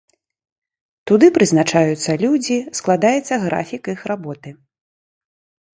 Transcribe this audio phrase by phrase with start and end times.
[1.11, 4.49] Туды прызначаюцца людзі, складаецца графік іх работы.